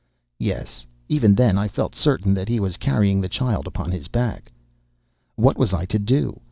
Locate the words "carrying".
2.77-3.21